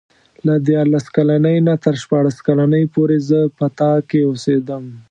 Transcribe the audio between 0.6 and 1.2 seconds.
دیارلس